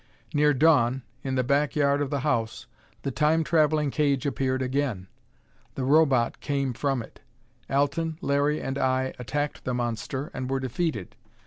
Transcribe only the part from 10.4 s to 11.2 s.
were defeated.